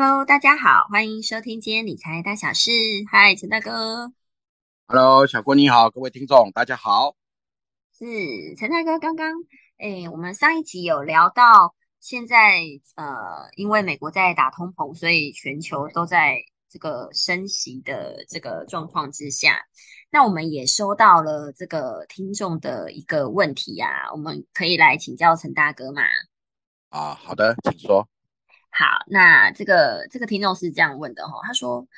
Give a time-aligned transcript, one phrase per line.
[0.00, 2.70] Hello，大家好，欢迎收听今天理财大小事。
[3.10, 4.12] 嗨，陈大哥。
[4.86, 7.16] Hello，小郭你好，各位听众大家好。
[7.98, 8.04] 是
[8.54, 9.32] 陈大哥，刚刚
[9.78, 12.62] 诶，我们上一集有聊到，现在
[12.94, 16.36] 呃，因为美国在打通膨，所以全球都在
[16.70, 19.66] 这个升息的这个状况之下。
[20.12, 26.02] 那我们也收到了这个听众的一个问题呀，我们可以来请教陈大哥吗？
[26.90, 28.08] 啊，好的，请说。
[28.70, 31.88] 好，那这个这个听众是这样问的哈，他说：“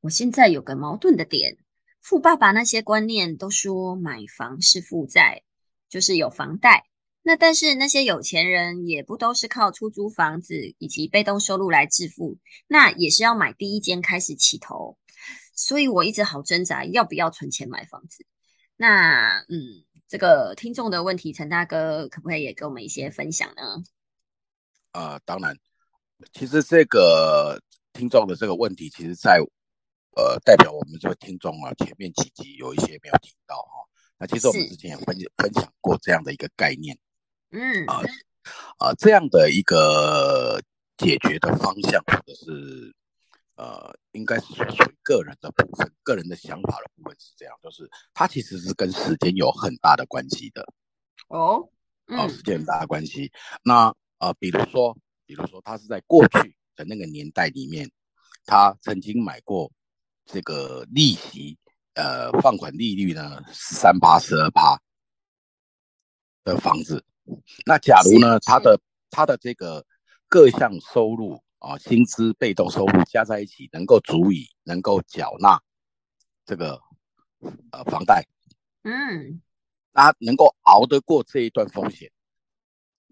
[0.00, 1.58] 我现在有个矛盾的点，
[2.00, 5.42] 富爸爸那些观念都说买房是负债，
[5.88, 6.86] 就是有房贷。
[7.22, 14.96] 那但是那些有钱人也不都是靠出租房子以及被动收入来致富，那也是要买第一间开始起头。”
[15.54, 18.24] 所以我一直好挣扎，要不要存钱买房子？
[18.76, 23.84] 那嗯，这个听众的问题，陈大哥可不可以也给我们一些分享呢？
[24.92, 25.58] 啊，当然，
[26.32, 27.60] 其实这个
[27.92, 29.38] 听众的这个问题，其实在
[30.16, 33.88] 呃代表我们这个听众啊，前面几集有一些没有听到哈。
[34.18, 36.98] 那其实我们之前也分分享过这样的一个概念，
[37.50, 38.02] 嗯啊
[38.78, 40.60] 啊这样的一个
[40.96, 42.94] 解决的方向，或者是。
[43.56, 50.66] 呃，应该是说属于个人的部分，个人的想法的部分是这样，就是它其实是跟时间有很大的关系的。
[51.28, 51.68] 哦，
[52.06, 53.30] 哦，时间很大的关系。
[53.62, 54.96] 那呃，比如说，
[55.30, 57.88] 比如说他是在过去的那个年代里面，
[58.46, 59.70] 他曾经买过
[60.26, 61.56] 这个利息，
[61.94, 64.76] 呃，放款利率呢三八十二趴
[66.42, 67.04] 的房子。
[67.64, 68.76] 那假如呢，他的
[69.08, 69.86] 他的这个
[70.28, 71.40] 各项收入。
[71.60, 75.60] 啊，薪资、被动收入加在一起，能够足以能够缴纳
[76.46, 76.80] 这个
[77.70, 78.26] 呃房贷，
[78.82, 79.42] 嗯，
[79.92, 82.10] 他能够熬得过这一段风险。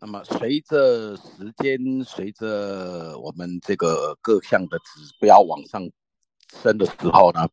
[0.00, 5.82] 那么随着时间，随着我们这个各项的指标往上
[6.62, 7.48] 升的时候呢，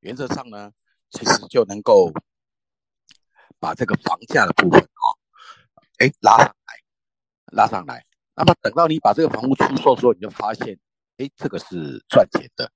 [0.00, 0.72] 原则上呢，
[1.10, 2.12] 其实就能够
[3.60, 5.06] 把这个房价的部分啊，
[5.98, 6.74] 哎拉上来，
[7.52, 8.04] 拉上来。
[8.34, 10.76] 那么等到你把这个房屋出售的时候，你就发现，
[11.18, 12.72] 哎，这个是赚钱的，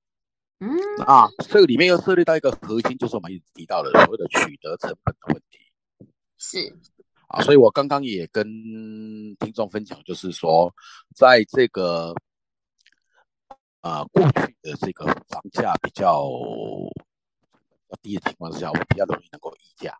[0.60, 0.70] 嗯。
[1.04, 5.58] 啊，这个里面又涉及到一个核心，就是我们一直提到的所谓的取得成本的问题，
[6.38, 6.78] 是，
[7.28, 8.44] 啊，所以我刚刚也跟
[9.36, 10.74] 听众分享，就是说，
[11.14, 12.14] 在这个，
[13.82, 16.26] 呃，过去的这个房价比较
[18.02, 19.94] 低的情况之下，我们比较容易能够议价，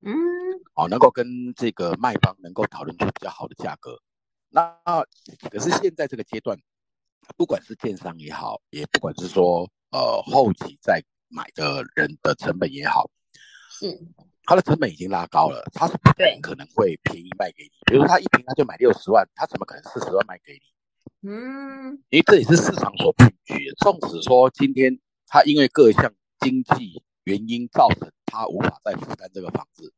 [0.00, 0.12] 嗯，
[0.74, 3.96] 啊，能够跟这个卖方能够讨论出比较好的价格。
[4.48, 4.76] 那
[5.50, 6.58] 可是现在这个阶段，
[7.36, 13.08] 不管是电商也好，也不管是说呃后期在买的人的成本也好，
[13.70, 13.96] 是
[14.44, 16.10] 它的成本已经拉高了，它是不
[16.42, 17.70] 可能会便宜卖给你。
[17.86, 21.28] 比如说他一瓶他就买六十万，他怎么可能四十万卖给你？
[21.28, 23.74] 嗯，因为这也是市场所允许的。
[23.76, 29.92] 纵使说今天他因为各项经济原因造成他无法再负担这个房子。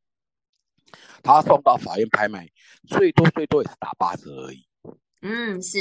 [1.22, 2.48] 他送到法院拍卖，
[2.88, 4.66] 最多最多也是打八折而已。
[5.22, 5.78] 嗯，是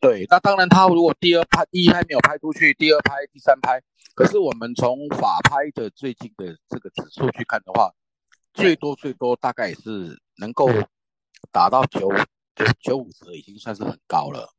[0.00, 0.26] 对。
[0.28, 3.80] 那当然，他如果第二拍、第一拍没有拍出去，第二拍、第三拍，
[4.14, 7.92] 可是我们从法拍的最近的这个指数去看的话，
[8.52, 10.68] 最多最多大概也是能够
[11.52, 12.08] 打到九
[12.54, 14.52] 九九五折，已经算是很高了。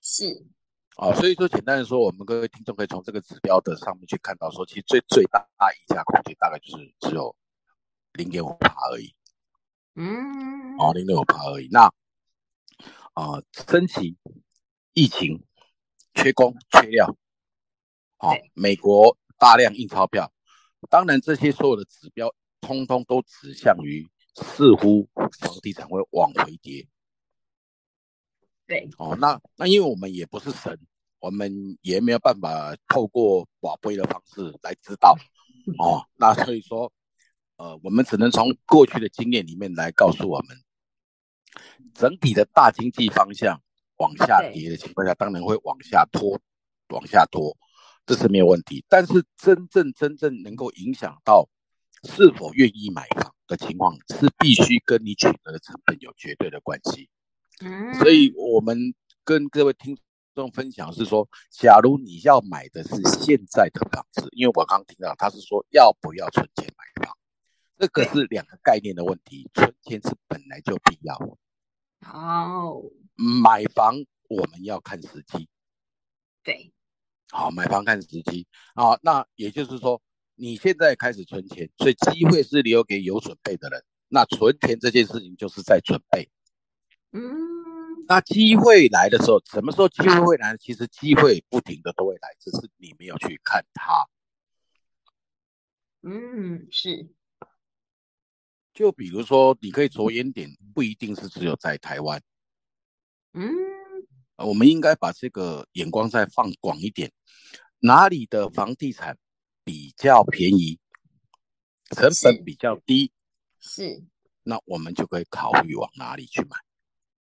[0.00, 0.46] 是。
[0.96, 7.36] 啊，所以说简单的说，我们各位听众可以从这个指标的上面去看到，说其实最最大溢价空间大概就是只有
[8.14, 9.14] 零点五趴而已。
[9.94, 11.68] 嗯，啊，零点五八而已。
[11.70, 11.92] 那
[13.12, 14.16] 啊，升级、
[14.94, 15.44] 疫情、
[16.14, 17.14] 缺工、缺料，
[18.16, 20.32] 好，美国大量印钞票，
[20.88, 22.34] 当然这些所有的指标，
[22.66, 26.86] 通通都指向于似乎房地产会往回跌。
[28.66, 30.78] 对，哦，那那因为我们也不是神，
[31.20, 35.16] 我们也没有办法透过宝贝的方式来知道。
[35.78, 36.92] 哦，那所以说。
[37.58, 40.58] 呃，我们只能从过去的经验里面来告诉我们，
[41.94, 43.58] 整体的大经济方向
[43.96, 46.38] 往下跌的情况下，当然会往下拖，
[46.88, 47.56] 往下拖，
[48.04, 48.84] 这是没有问题。
[48.90, 51.48] 但是真正真正能够影响到
[52.06, 57.10] 是否愿意买房的情况，是必须跟你取得的成本有绝对的关系。
[57.60, 58.94] 嗯，所以我们
[59.24, 59.98] 跟各位听
[60.34, 67.16] 众分享是说，假如你要买的是现在的房子，因为我刚刚听到他是说要不要存钱买房。
[67.78, 71.14] 这个是两个概念的问题，存钱是本来就必要。
[72.10, 72.82] 哦，
[73.14, 73.94] 买房
[74.28, 75.48] 我们要看时机。
[76.42, 76.72] 对，
[77.30, 78.98] 好，买房看时机啊。
[79.02, 80.00] 那也就是说，
[80.36, 83.82] 你现在开始存钱，所以机会是留给有准备的人。
[84.08, 86.30] 那存钱这件事情就是在准备。
[87.12, 87.20] 嗯，
[88.06, 90.56] 那机会来的时候，什么时候机会会来？
[90.58, 94.06] 其实机会不停的都会来，只是你没有去看它。
[96.02, 97.08] 嗯，是。
[98.74, 102.22] 就比如说，你可以着眼点，不一定是只有在台湾。
[103.32, 103.50] 嗯，
[104.36, 107.10] 我们应该把这个眼光再放广一点，
[107.78, 109.16] 哪里的房地产
[109.66, 110.78] 比较便宜，
[111.90, 113.10] 成本比较低，
[113.58, 114.00] 是，
[114.44, 116.56] 那我们就可以考虑往哪里去买。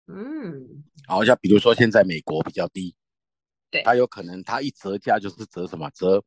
[0.06, 2.94] 嗯，好像比如说现在美国比较低，
[3.70, 6.22] 对，它有可能它一折价就是折什么折，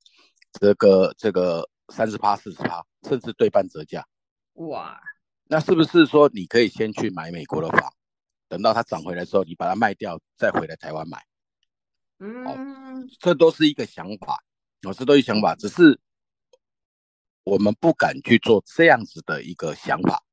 [0.60, 4.06] 折个这个三十趴、四十趴，甚至对半折价。
[4.56, 5.02] 哇，
[5.46, 7.90] 那是不是说你可以先去买美国的房，
[8.50, 11.25] 等到它涨回来之后，你把它卖掉，再回来台湾买？
[12.19, 14.44] 嗯，这都是一个想法，
[14.88, 16.00] 我是都有想法，只是
[17.44, 20.24] 我们不敢去做这样子的一个想法。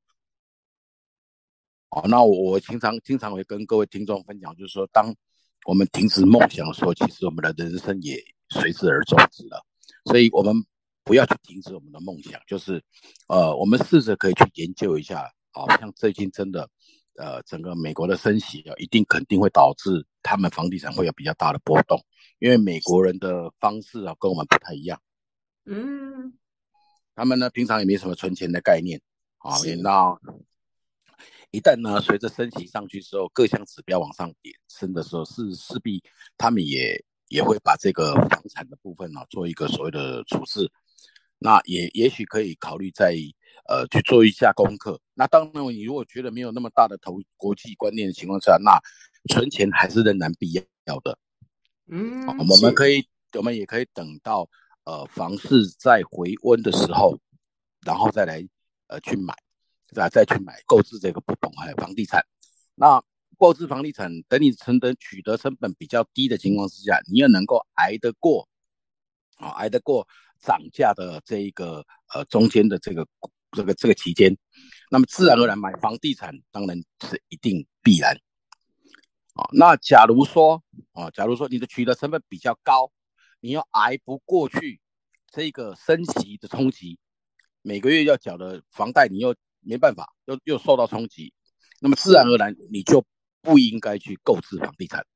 [1.90, 5.14] 哦，那我我经常经常会跟各位听众分享，就是说，当
[5.66, 9.64] 我们停止梦想的时候，其实我们的人生也随之而终止了。
[10.04, 10.54] 所以，我们
[11.04, 12.82] 不要去停止我们的梦想，就是
[13.28, 16.68] 呃，我们试着可以去研究一下，好像最近真的，
[17.18, 22.00] 呃，整个美国的升息啊，一定肯定会导致他们房地产会有比较大的波动，
[22.38, 25.00] 因为美国人的方式啊跟我们不太一样。
[25.66, 26.32] 嗯，
[27.14, 29.00] 他们呢平常也没什么存钱的概念，
[29.38, 30.16] 啊，那。
[31.50, 36.02] 一旦呢，随着升息上去之后，各项指标往上点升的时候，是势必
[36.36, 40.70] 他们也也会把这个房产的部分呢做一个所谓的处置。
[41.38, 43.14] 那也也许可以考虑在
[43.66, 45.00] 呃去做一下功课。
[45.18, 48.80] 那当然，你如果觉得没有那么大的投国际观念的情况下，那
[49.34, 50.52] 存钱还是仍然必
[50.84, 51.18] 要的。
[51.88, 54.48] 嗯，我们可以，我们也可以等到
[54.84, 57.18] 呃房市再回温的时候，
[57.84, 58.46] 然后再来
[58.86, 59.34] 呃去买。
[59.90, 62.22] 再再去买购置这个不动还有房地产，
[62.74, 63.02] 那
[63.38, 68.46] 购置房地产等你成本取得成本比较低的情况之下，你也能够挨得过
[69.36, 70.06] 啊，挨得过
[70.42, 73.08] 涨价的这一个呃中间的这个
[73.52, 74.36] 这个这个期间，
[74.90, 78.16] 那么自然而然买房地产当然是一定必然
[79.34, 79.48] 啊。
[79.52, 80.62] 那假如说
[80.92, 82.90] 啊，假如说你的取得成本比较高，
[83.40, 84.80] 你要挨不过去
[85.30, 86.98] 这个升息的冲击，
[87.62, 91.34] 每个月要缴的房贷你又没办法，又又受到冲击，
[91.80, 93.04] 那么自然而然你就
[93.42, 95.06] 不应该去购置房地产。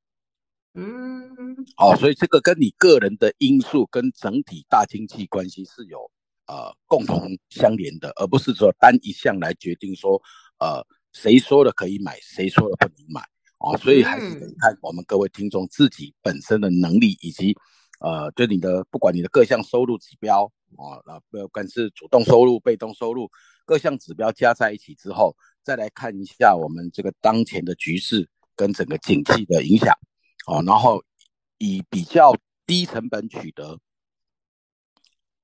[0.74, 6.10] 嗯，好，所以这个跟你个人的因素跟整体大经济关系是有
[6.46, 10.20] 呃共同相连的，而不是说单一项来决定说
[10.58, 13.22] 呃谁说了可以买，谁说了不能买
[13.58, 13.76] 哦。
[13.78, 17.56] 所以还是得看我们各位听众自己本身的能力，以及
[18.00, 20.44] 呃对你的不管你的各项收入指标
[20.76, 23.30] 啊，那不管是主动收入、被动收入。
[23.64, 29.96] 各项指标加在一起之后，再来看一下我们这个当前的局势跟整个景气的影响，
[30.48, 31.04] 哦，然后
[31.58, 32.34] 以比较
[32.66, 33.78] 低成本取得，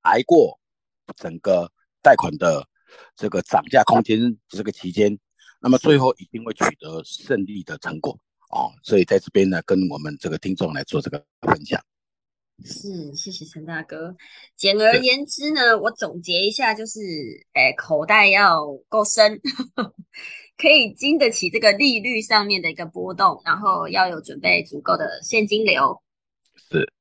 [0.00, 0.58] 挨过
[1.16, 1.70] 整个
[2.02, 2.66] 贷款的
[3.16, 4.18] 这个涨价空间
[4.48, 5.18] 这个期间，
[5.60, 8.18] 那么最后一定会取得胜利的成果，
[8.50, 11.80] 哦，所以在这边呢，跟我们这个听众来做这个分享。
[12.64, 14.16] 是，谢谢陈大哥。
[14.56, 16.98] 简而言之呢，我总结一下，就是，
[17.52, 19.40] 哎，口袋要够深，
[20.58, 26.02] 可以经得起这个利率上面的一个波动，然后要有准备足够的现金流。
[26.56, 26.92] 是，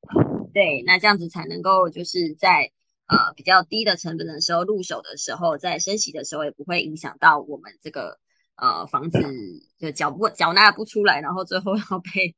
[0.54, 2.72] 对，那这样子才能够就是在
[3.08, 8.20] 呃比较低的成本的时候入手的时候，在升息的时候也不会影响到我们这个
[8.56, 9.20] 呃房子
[9.80, 12.36] 就缴不缴纳不出来，然后最后要被。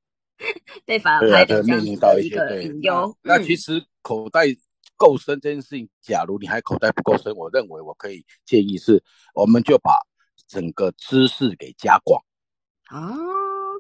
[0.86, 3.14] 被反而拍的这样的一个隐忧。
[3.22, 4.46] 那其实口袋
[4.96, 9.04] 够深这件事情，假如你还口袋不够深，我认为我可以建议是，
[9.36, 9.92] 我们就把
[10.48, 12.24] 整个知识给加广。
[12.86, 13.18] 啊，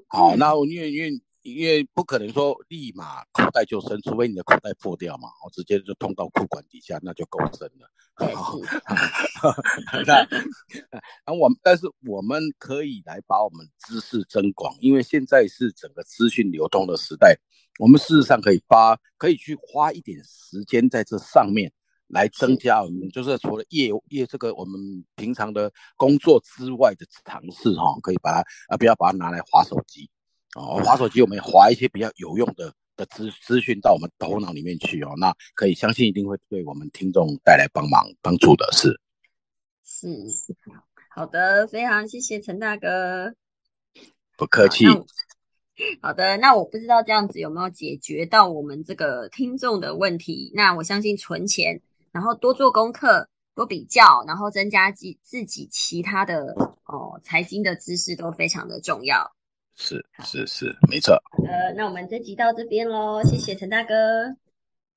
[0.10, 1.22] 好，那因为因为。
[1.53, 7.89] 因为不可能说立马口袋就深，除非你的口袋破掉嘛，我直接就通到裤管底下，那就够深了。
[10.06, 10.27] 那
[11.25, 17.39] 那我们，但是我们可以来把我们知识增广，因为现在是整个资讯流通的时代，
[17.79, 21.72] 我们事实上可以发，可以去花一点时间在这上面
[22.08, 30.10] 来增加我们，就是除了业业这个我们平常的工作之外的尝试哈，可以把它啊不要把它拿来划手机。
[30.56, 39.00] 哦，滑手机我们滑一些比较有用的的资 资讯到我们头脑里面去哦，那可以相信一定会对我们听众带来帮忙帮助的是。
[39.84, 40.08] 是，
[41.13, 43.34] 好的，非常谢谢陈大哥，
[44.38, 44.86] 不客气。
[46.01, 50.51] 好的，那我不知道这样子有没有解决到我们这个听众的问题。
[50.53, 56.53] 那我相信存钱，然后多做功课，多比较，然后增加自自己其他的
[56.86, 59.32] 哦财经的知识都非常的重要。
[59.79, 61.15] 是是是，没错。
[61.48, 64.36] 呃，那我们这集到这边喽，谢谢陈大哥。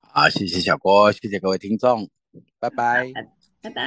[0.01, 2.09] 好，谢谢小郭，谢谢各位听众，
[2.59, 3.11] 拜拜，
[3.61, 3.83] 拜拜。